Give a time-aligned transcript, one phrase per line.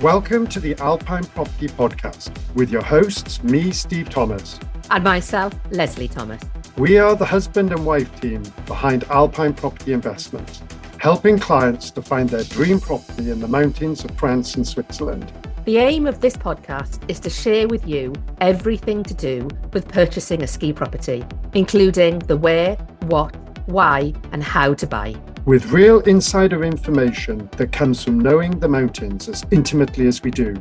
[0.00, 4.58] Welcome to the Alpine Property Podcast with your hosts, me, Steve Thomas.
[4.90, 6.40] And myself, Leslie Thomas.
[6.78, 10.62] We are the husband and wife team behind Alpine Property Investments,
[10.96, 15.30] helping clients to find their dream property in the mountains of France and Switzerland.
[15.66, 20.42] The aim of this podcast is to share with you everything to do with purchasing
[20.42, 23.36] a ski property, including the where, what,
[23.68, 25.14] why, and how to buy
[25.50, 30.54] with real insider information that comes from knowing the mountains as intimately as we do.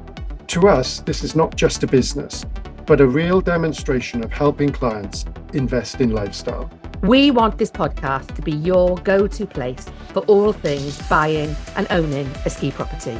[0.47, 2.43] To us, this is not just a business,
[2.87, 6.71] but a real demonstration of helping clients invest in lifestyle.
[7.03, 11.85] We want this podcast to be your go to place for all things buying and
[11.91, 13.15] owning a ski property.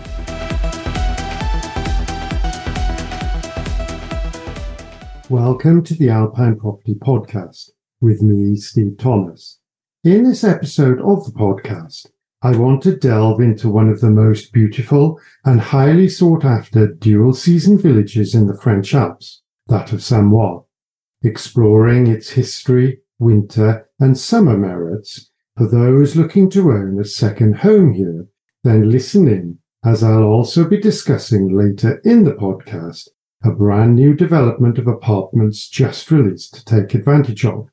[5.29, 7.69] Welcome to the Alpine Property Podcast
[8.01, 9.58] with me, Steve Thomas.
[10.05, 12.05] In this episode of the podcast,
[12.41, 17.33] I want to delve into one of the most beautiful and highly sought after dual
[17.33, 20.63] season villages in the French Alps, that of Samoens,
[21.21, 27.93] exploring its history, winter, and summer merits for those looking to own a second home
[27.93, 28.25] here.
[28.63, 33.09] Then listen in, as I'll also be discussing later in the podcast
[33.43, 37.69] a brand new development of apartments just released to take advantage of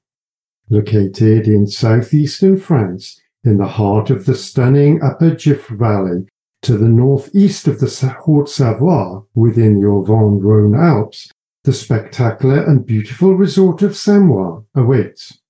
[0.69, 6.27] located in southeastern France in the heart of the stunning Upper Giffre Valley
[6.63, 11.31] to the northeast of the Haute-Savoie within the Auvergne-Rhône Alps,
[11.63, 15.41] the spectacular and beautiful resort of Samoens awaits.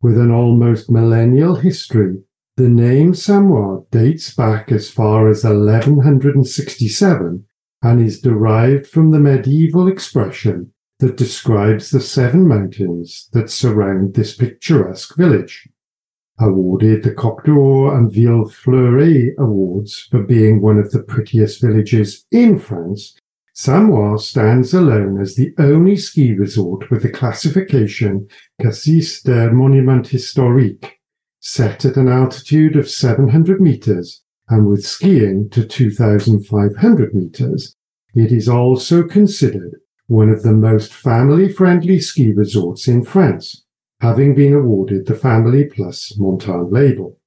[0.00, 2.22] With an almost millennial history,
[2.56, 7.44] the name Samoens dates back as far as 1167
[7.82, 10.72] and is derived from the medieval expression
[11.02, 15.68] that describes the seven mountains that surround this picturesque village.
[16.38, 22.24] Awarded the Coq d'Or and Ville Fleurie awards for being one of the prettiest villages
[22.30, 23.18] in France,
[23.52, 28.28] Samoens stands alone as the only ski resort with the classification
[28.60, 31.00] Cassis des Monument Historique,
[31.40, 37.74] set at an altitude of 700 meters and with skiing to 2,500 meters.
[38.14, 43.64] It is also considered one of the most family-friendly ski resorts in France,
[44.00, 47.18] having been awarded the Family Plus Montagne label.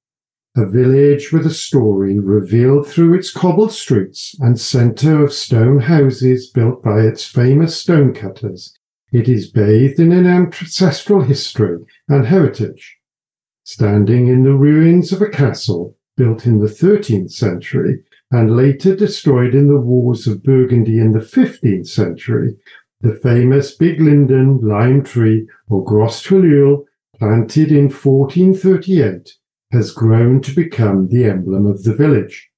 [0.56, 6.50] A village with a story revealed through its cobbled streets and centre of stone houses
[6.50, 8.74] built by its famous stonecutters,
[9.12, 12.96] it is bathed in an ancestral history and heritage.
[13.64, 19.54] Standing in the ruins of a castle built in the 13th century, and later destroyed
[19.54, 22.56] in the wars of Burgundy in the 15th century,
[23.00, 26.84] the famous big linden lime tree or Gros Tilleul,
[27.18, 29.32] planted in 1438,
[29.72, 32.50] has grown to become the emblem of the village.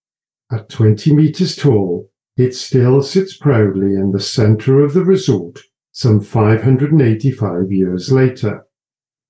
[0.50, 5.60] At 20 metres tall, it still sits proudly in the centre of the resort
[5.92, 8.64] some 585 years later.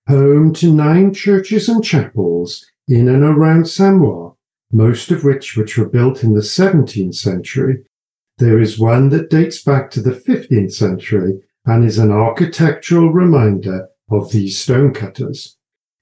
[0.07, 4.35] Home to nine churches and chapels in and around Samoens,
[4.73, 7.85] most of which which were built in the 17th century,
[8.39, 13.89] there is one that dates back to the 15th century and is an architectural reminder
[14.11, 15.57] of these stonecutters.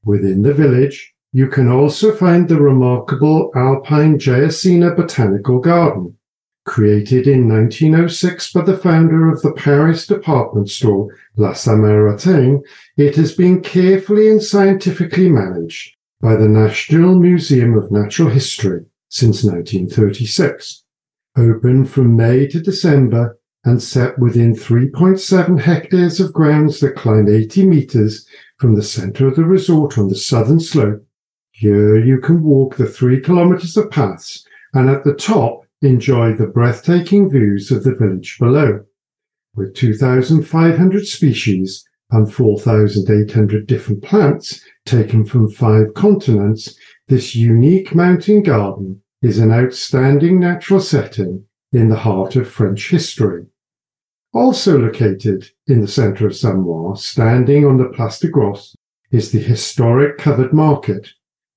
[0.04, 6.16] Within the village, you can also find the remarkable Alpine Jaÿsinia Botanical Garden,
[6.64, 12.62] created in 1906 by the founder of the Paris department store La Samaritaine.
[12.96, 15.95] It has been carefully and scientifically managed
[16.26, 20.82] by the National Museum of Natural History since 1936.
[21.36, 27.68] Open from May to December and set within 3.7 hectares of grounds that climb 80
[27.68, 28.26] meters
[28.58, 31.06] from the center of the resort on the southern slope.
[31.52, 34.44] Here you can walk the three kilometers of paths
[34.74, 38.84] and at the top enjoy the breathtaking views of the village below.
[39.54, 46.76] With 2,500 species and 4,800 different plants taken from five continents,
[47.08, 53.46] this unique mountain garden is an outstanding natural setting in the heart of French history.
[54.32, 58.76] Also located in the centre of Samoens, standing on the Place de Gros,
[59.10, 61.08] is the historic covered market,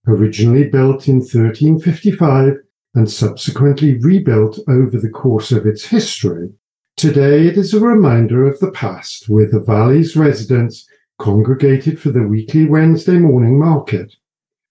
[0.07, 2.53] originally built in 1355
[2.95, 6.49] and subsequently rebuilt over the course of its history.
[6.99, 10.85] Today it is a reminder of the past, with the valley's residents
[11.17, 14.13] congregated for the weekly Wednesday morning market.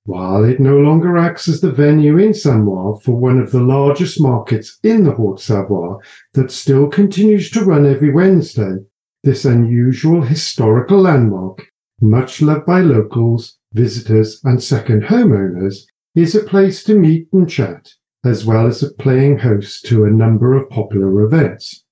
[0.05, 4.21] While it no longer acts as the venue in Samoens for one of the largest
[4.21, 6.01] markets in the Haute-Savoie
[6.35, 8.77] that still continues to run every Wednesday,
[9.25, 11.67] this unusual historical landmark,
[11.99, 15.85] much loved by locals, visitors, and second homeowners,
[16.15, 17.89] is a place to meet and chat,
[18.23, 21.87] as well as a playing host to a number of popular events.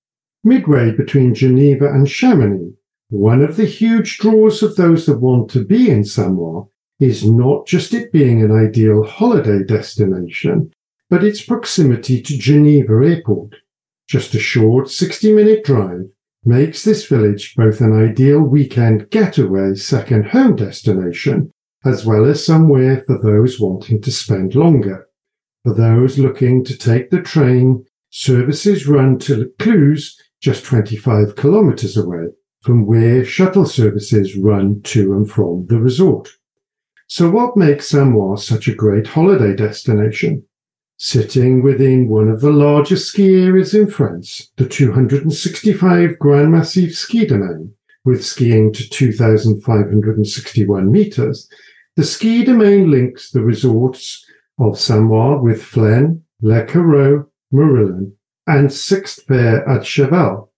[0.46, 2.72] Midway between Geneva and Chamonix,
[3.08, 6.68] one of the huge draws of those that want to be in Samoens
[7.00, 10.70] is not just it being an ideal holiday destination,
[11.10, 13.56] but its proximity to Geneva Airport.
[14.06, 16.02] Just a short 60 minute drive
[16.44, 21.50] makes this village both an ideal weekend getaway second home destination,
[21.84, 25.08] as well as somewhere for those wanting to spend longer.
[25.64, 32.28] For those looking to take the train, services run to Cluses, just 25 kilometres away,
[32.62, 36.30] from where shuttle services run to and from the resort.
[37.08, 40.42] So what makes Samoens such a great holiday destination?
[40.98, 47.26] Sitting within one of the largest ski areas in France, the 265 Grand Massif ski
[47.26, 47.72] domain,
[48.04, 51.48] with skiing to 2,561 metres,
[51.96, 54.24] the ski domain links the resorts
[54.58, 58.15] of Samoens with Flaine, Les Carroz, Morillon,
[58.46, 60.52] and Sixt-Fer-à-Cheval.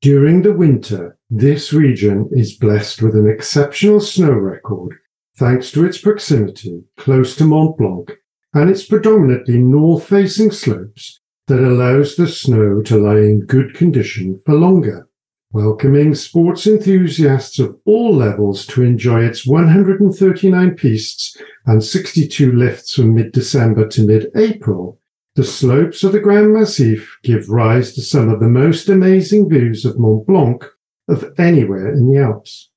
[0.00, 4.96] During the winter, this region is blessed with an exceptional snow record
[5.36, 8.12] thanks to its proximity close to Mont Blanc
[8.54, 14.54] and its predominantly north-facing slopes that allows the snow to lie in good condition for
[14.54, 15.08] longer,
[15.50, 21.36] welcoming sports enthusiasts of all levels to enjoy its 139 pistes
[21.66, 24.99] and 62 lifts from mid-December to mid-April.
[25.40, 29.86] The slopes of the Grand Massif give rise to some of the most amazing views
[29.86, 30.66] of Mont Blanc
[31.08, 32.68] of anywhere in the Alps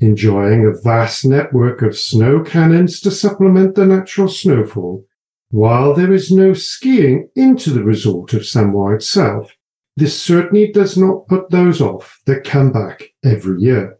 [0.00, 5.06] enjoying a vast network of snow cannons to supplement the natural snowfall
[5.48, 9.56] while there is no skiing into the resort of Samoens itself,
[9.96, 13.96] this certainly does not put those off that come back every year.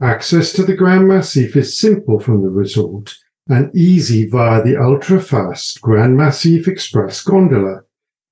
[0.00, 3.16] Access to the Grand Massif is simple from the resort
[3.50, 7.82] and easy via the ultra-fast Grand Massif Express gondola.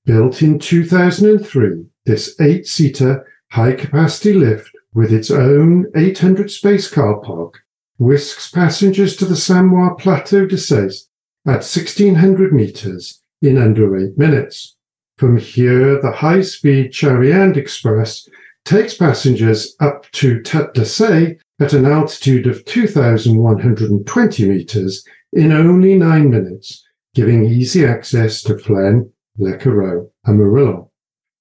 [0.04, 7.60] Built in 2003, this eight-seater high-capacity lift with its own 800 space car park
[7.98, 11.08] whisks passengers to the Samoens Plateau de Sèze
[11.46, 14.76] at 1600 meters in under eight minutes.
[15.16, 18.28] From here, the high-speed Chariande Express
[18.64, 25.94] takes passengers up to Tête de Sèze at an altitude of 2,120 meters in only
[25.96, 26.84] nine minutes,
[27.14, 30.88] giving easy access to Flaine, Les Carroz, and Morillon.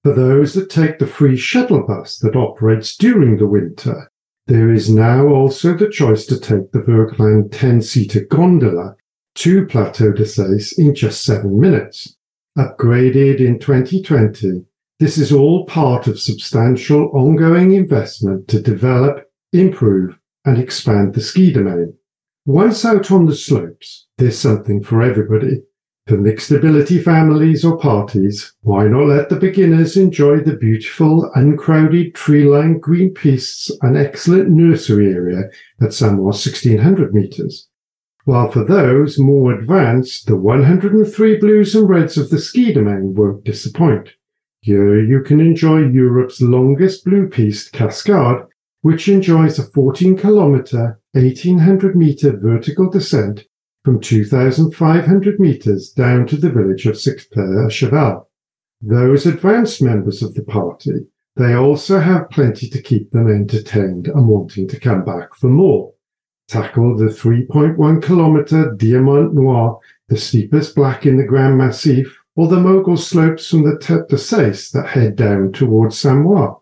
[0.02, 4.10] For those that take the free shuttle bus that operates during the winter,
[4.46, 8.96] there is now also the choice to take the Vercland 10-seater gondola
[9.34, 12.16] to Plateau de Sèze in just seven minutes.
[12.56, 14.64] Upgraded in 2020,
[14.98, 21.52] this is all part of substantial ongoing investment to develop, improve, and expand the ski
[21.52, 21.94] domain.
[22.46, 25.62] Once out on the slopes, there's something for everybody.
[26.06, 32.14] For mixed ability families or parties, why not let the beginners enjoy the beautiful, uncrowded
[32.14, 35.50] tree-lined green pistes and excellent nursery area
[35.82, 37.68] at Samoens 1600 meters?
[38.28, 43.42] while for those more advanced, the 103 blues and reds of the ski domain won't
[43.42, 44.10] disappoint.
[44.60, 48.42] Here you can enjoy Europe's longest blue piste cascade,
[48.82, 53.44] which enjoys a 14 kilometer, 1800 meter vertical descent
[53.84, 58.28] from 2,500 meters down to the village of Sixte Cheval.
[58.80, 61.06] Those advanced members of the party,
[61.36, 65.92] they also have plenty to keep them entertained and wanting to come back for more
[66.48, 72.58] tackle the 3.1 kilometer Diamant Noir, the steepest black in the Grand Massif, or the
[72.58, 76.56] mogul slopes from the Tête de Sèze that head down towards Samoens.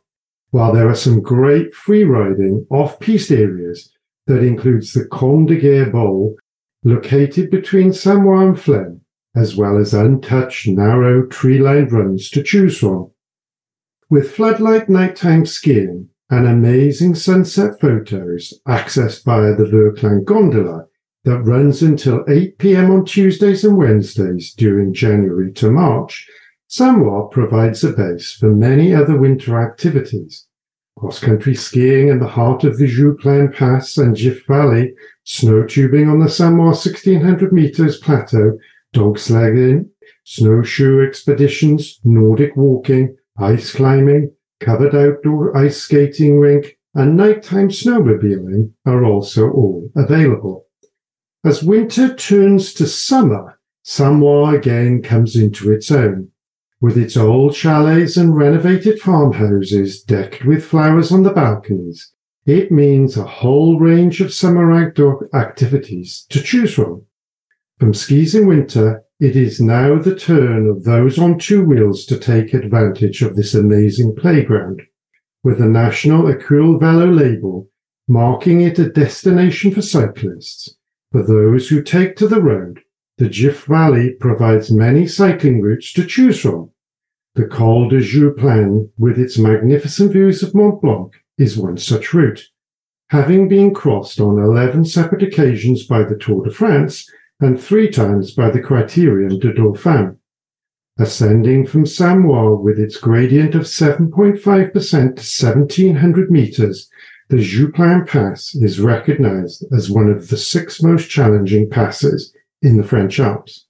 [0.57, 3.93] While there are some great free riding off-piste areas
[4.27, 6.35] that includes the Combe de Gers Bowl,
[6.83, 9.01] located between Samoens and Flaine,
[9.35, 13.11] as well as untouched, narrow, tree-lined runs to choose from.
[14.09, 20.87] With floodlight nighttime skiing, and amazing sunset photos accessed via the Vercland gondola
[21.25, 26.27] that runs until 8 pm on Tuesdays and Wednesdays during January to March,
[26.69, 30.47] Samoens provides a base for many other winter activities.
[30.99, 33.17] Cross-country skiing in the heart of the Joux
[33.53, 34.95] Pass and Giffre Valley,
[35.25, 38.59] snow tubing on the Samoens 1600 meters plateau,
[38.93, 39.91] dog sledding,
[40.25, 49.05] snowshoe expeditions, Nordic walking, ice climbing, covered outdoor ice skating rink, and nighttime snowmobiling are
[49.05, 50.67] also all available.
[51.45, 56.33] As winter turns to summer, Samoens again comes into its own,
[56.81, 62.13] with its old chalets and renovated farmhouses decked with flowers on the balconies.
[62.45, 67.03] It means a whole range of summer outdoor activities to choose from.
[67.79, 72.19] From skis in winter it is now the turn of those on two wheels to
[72.19, 74.83] take advantage of this amazing playground,
[75.43, 77.69] with the National École Velo label
[78.09, 80.77] marking it a destination for cyclists.
[81.13, 82.81] For those who take to the road,
[83.19, 86.71] the Giffre Valley provides many cycling routes to choose from.
[87.35, 92.43] The Col de Joux-Plane, with its magnificent views of Mont Blanc, is one such route.
[93.09, 98.33] Having been crossed on 11 separate occasions by the Tour de France and three times
[98.33, 100.17] by the Criterium de Dauphiné.
[100.99, 106.91] Ascending from Samoens with its gradient of 7.5% to 1700 meters,
[107.29, 112.85] the Joux-Plane Pass is recognized as one of the six most challenging passes in the
[112.85, 113.67] French Alps.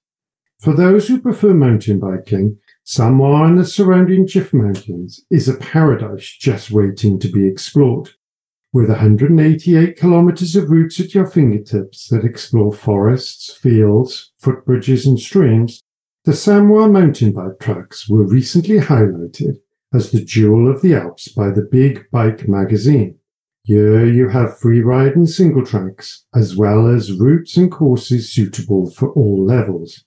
[0.60, 6.36] For those who prefer mountain biking, Samoens and the surrounding Giffre Mountains is a paradise
[6.38, 8.10] just waiting to be explored.
[8.72, 15.82] With 188 kilometers of routes at your fingertips that explore forests, fields, footbridges, and streams,
[16.24, 19.56] the Samoens mountain bike tracks were recently highlighted
[19.94, 23.18] as the jewel of the Alps by the Big Bike magazine.
[23.66, 28.88] Here you have free ride and single tracks, as well as routes and courses suitable
[28.88, 30.04] for all levels.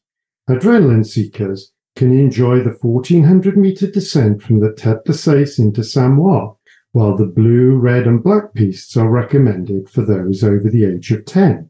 [0.49, 6.55] Adrenaline seekers can enjoy the 1400 meter descent from the Tête de Sèze into Samoens,
[6.93, 11.25] while the blue, red, and black pistes are recommended for those over the age of
[11.25, 11.69] 10.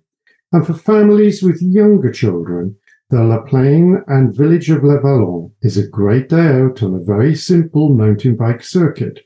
[0.51, 2.75] And for families with younger children,
[3.09, 7.03] the La Plaine and village of Le Vallon is a great day out on a
[7.03, 9.21] very simple mountain bike circuit.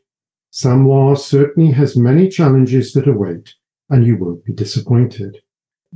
[0.56, 3.56] Samoens certainly has many challenges that await,
[3.90, 5.40] and you won't be disappointed.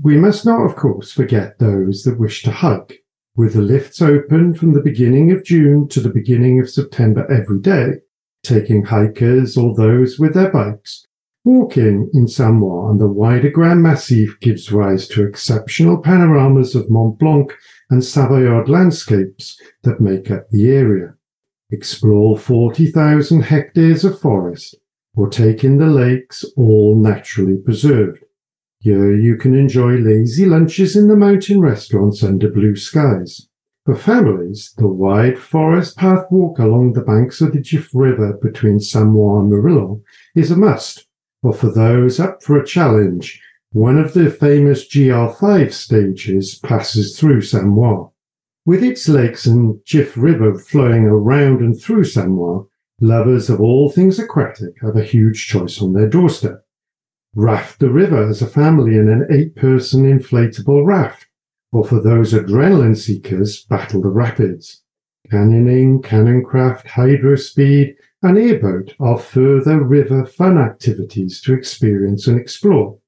[0.02, 3.04] We must not, of course, forget those that wish to hike.
[3.36, 7.60] With the lifts open from the beginning of June to the beginning of September every
[7.60, 8.00] day,
[8.42, 11.06] taking hikers or those with their bikes,
[11.46, 17.20] walking in Samoens and the wider Grand Massif gives rise to exceptional panoramas of Mont
[17.20, 17.54] Blanc
[17.92, 21.17] and Savoyard landscapes that make up the area
[21.70, 24.76] explore 40,000 hectares of forest,
[25.16, 28.24] or take in the lakes, all naturally preserved.
[28.80, 33.48] Here you can enjoy lazy lunches in the mountain restaurants under blue skies.
[33.86, 38.80] For families, the wide forest path walk along the banks of the Giffre River between
[38.80, 40.04] Samoens and Morillon
[40.36, 41.08] is a must,
[41.42, 47.42] or for those up for a challenge, one of the famous GR5 stages passes through
[47.42, 48.10] Samoens.
[48.68, 52.68] With its lakes and Giffre River flowing around and through Samoens,
[53.00, 56.66] lovers of all things aquatic have a huge choice on their doorstep.
[57.34, 61.28] Raft the river as a family in an eight-person inflatable raft,
[61.72, 64.84] or for those adrenaline seekers, battle the rapids.
[65.32, 73.00] Canyoning, canoncraft, hydrospeed, and airboat are further river fun activities to experience and explore.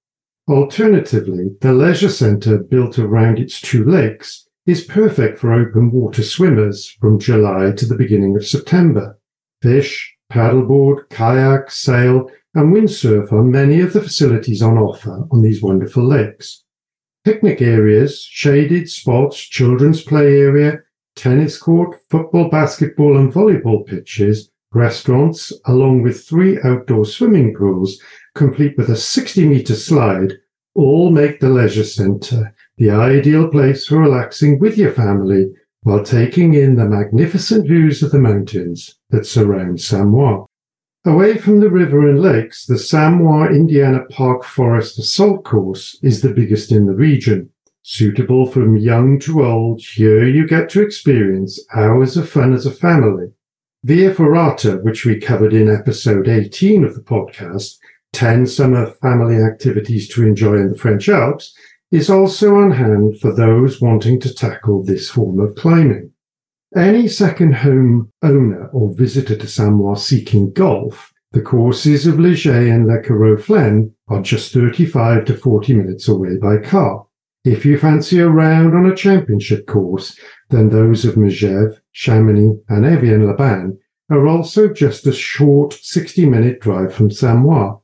[0.47, 6.95] Alternatively, the leisure centre built around its two lakes is perfect for open water swimmers
[7.01, 9.17] from July to the beginning of September.
[9.63, 15.63] Fish, paddleboard, kayak, sail, and windsurf are many of the facilities on offer on these
[15.63, 16.63] wonderful lakes.
[17.25, 20.79] Picnic areas, shaded spots, children's play area,
[21.15, 27.99] tennis court, football, basketball, and volleyball pitches, restaurants, along with three outdoor swimming pools,
[28.35, 30.33] complete with a 60 metre slide,
[30.75, 35.47] all make the leisure centre the ideal place for relaxing with your family
[35.81, 40.47] while taking in the magnificent views of the mountains that surround Samoens.
[41.05, 46.33] Away from the river and lakes, the Samoens Indiana Park Forest Assault Course is the
[46.33, 47.49] biggest in the region.
[47.81, 52.71] Suitable from young to old, here you get to experience hours of fun as a
[52.71, 53.27] family.
[53.83, 57.77] Via Ferrata, which we covered in episode 18 of the podcast,
[58.13, 61.53] 10 summer family activities to enjoy in the French Alps,
[61.91, 66.11] is also on hand for those wanting to tackle this form of climbing.
[66.75, 72.85] Any second home owner or visitor to Samoens seeking golf, the courses of Leger and
[72.85, 77.05] Les Carroz are just 35 to 40 minutes away by car.
[77.43, 80.19] If you fancy a round on a championship course,
[80.49, 83.77] then those of Megève, Chamonix, and Evian-les-Bains
[84.11, 87.78] are also just a short 60 minute drive from Samoens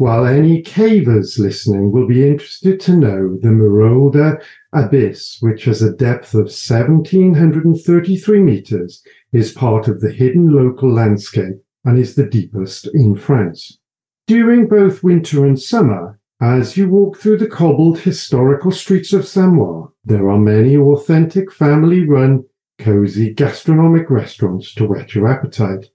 [0.00, 4.42] while any cavers listening will be interested to know the Mirolda
[4.72, 9.02] Abyss, which has a depth of 1,733 meters,
[9.34, 13.78] is part of the hidden local landscape and is the deepest in France.
[14.26, 19.90] During both winter and summer, as you walk through the cobbled historical streets of Samoens,
[20.02, 22.44] there are many authentic family run,
[22.78, 25.90] cozy gastronomic restaurants to whet your appetite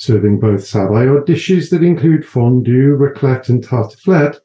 [0.00, 4.38] serving both Savoyard dishes that include fondue, raclette, and tartiflette,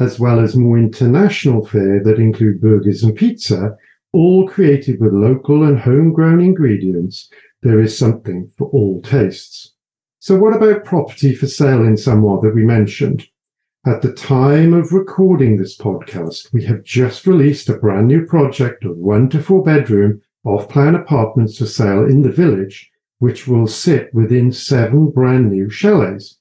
[0.00, 3.76] as well as more international fare that include burgers and pizza,
[4.12, 7.30] all created with local and homegrown ingredients,
[7.62, 9.74] there is something for all tastes.
[10.18, 13.28] So, what about property for sale in Samoens that we mentioned?
[13.86, 18.84] At the time of recording this podcast, we have just released a brand new project
[18.84, 23.66] of one to four bedroom off plan apartments for sale in the village, which will
[23.66, 26.38] sit within seven brand new chalets.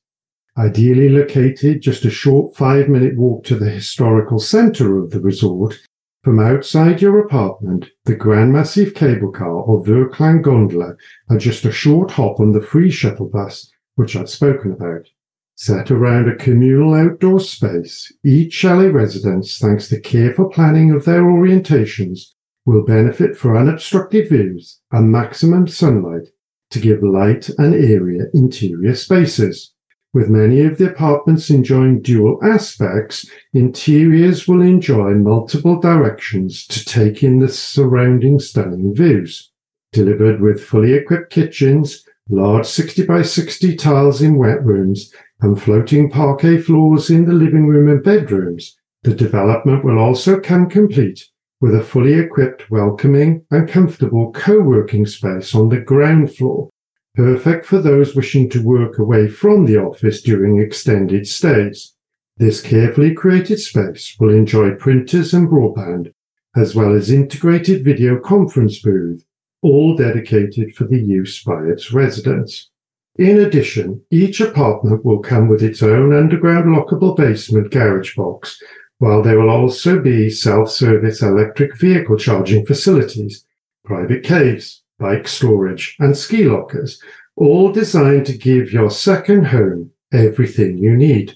[0.57, 5.77] Ideally located just a short five minute walk to the historical centre of the resort,
[6.25, 10.95] from outside your apartment, the Grand Massif cable car or Vercland gondola
[11.29, 15.07] are just a short hop on the free shuttle bus, which I've spoken about.
[15.53, 21.21] Set around a communal outdoor space, each chalet residence, thanks to careful planning of their
[21.21, 22.31] orientations,
[22.65, 26.29] will benefit for unobstructed views and maximum sunlight
[26.75, 29.71] to give light and area interior spaces.
[30.13, 37.23] With many of the apartments enjoying dual aspects, interiors will enjoy multiple directions to take
[37.23, 39.51] in the surrounding stunning views.
[39.93, 46.09] Delivered with fully equipped kitchens, large 60 by 60 tiles in wet rooms, and floating
[46.09, 51.29] parquet floors in the living room and bedrooms, the development will also come complete
[51.61, 56.69] with a fully equipped, welcoming, and comfortable co working space on the ground floor
[57.15, 61.93] perfect for those wishing to work away from the office during extended stays.
[62.37, 66.13] This carefully created space will enjoy printers and broadband,
[66.55, 69.23] as well as integrated video conference booth,
[69.61, 72.69] all dedicated for the use by its residents.
[73.17, 78.61] In addition, each apartment will come with its own underground lockable basement garage box,
[78.99, 83.45] while there will also be self-service electric vehicle charging facilities,
[83.83, 87.01] private caves, bike storage, and ski lockers,
[87.35, 91.35] all designed to give your second home everything you need.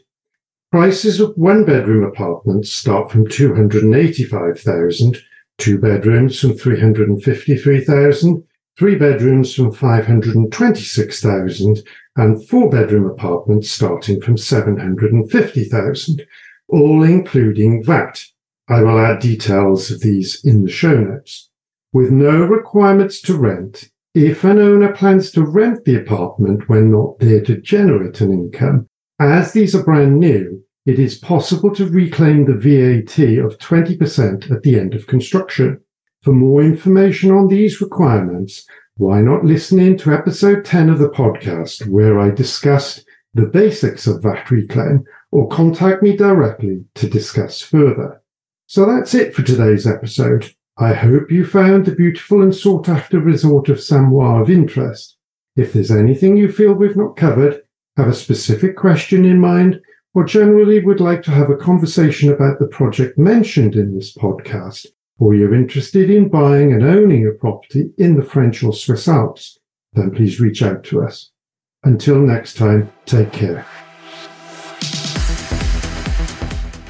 [0.72, 5.18] Prices of one bedroom apartments start from 285,000,
[5.58, 8.44] two bedrooms from 353,000,
[8.78, 11.84] three bedrooms from 526,000,
[12.15, 16.26] and four bedroom apartments starting from 750,000,
[16.69, 18.23] all including VAT.
[18.67, 21.49] I will add details of these in the show notes
[21.91, 23.89] with no requirements to rent.
[24.13, 28.88] If an owner plans to rent the apartment when not there to generate an income,
[29.19, 34.63] as these are brand new, it is possible to reclaim the VAT of 20% at
[34.63, 35.79] the end of construction.
[36.23, 38.65] For more information on these requirements,
[38.97, 44.08] why not listen in to episode 10 of the podcast where I discussed the basics
[44.08, 48.22] of VAT reclaim or contact me directly to discuss further.
[48.68, 50.54] So that's it for today's episode.
[50.78, 55.18] I hope you found the beautiful and sought after resort of Samoens of interest.
[55.56, 57.63] If there's anything you feel we've not covered,
[57.98, 59.82] have a specific question in mind,
[60.13, 64.86] or generally would like to have a conversation about the project mentioned in this podcast,
[65.18, 69.60] or you're interested in buying and owning a property in the French or Swiss Alps,
[69.94, 71.32] then please reach out to us.
[71.84, 73.65] Until next time, take care.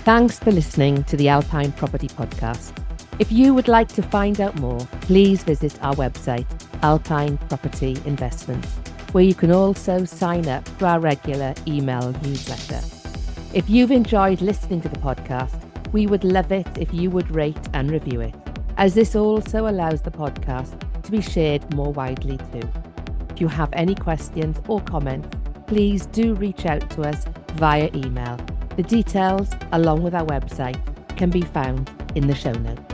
[0.05, 2.71] Thanks for listening to the Alpine Property Podcast.
[3.19, 6.47] If you would like to find out more, please visit our website,
[6.81, 8.69] Alpine Property Investments,
[9.11, 12.79] where you can also sign up to our regular email newsletter.
[13.53, 15.59] If you've enjoyed listening to the podcast,
[15.91, 18.33] we would love it if you would rate and review it,
[18.77, 22.67] as this also allows the podcast to be shared more widely too.
[23.31, 25.35] If you have any questions or comments,
[25.67, 28.39] please do reach out to us via email.
[28.79, 30.79] The details, along with our website,
[31.17, 32.88] can be found in the show notes.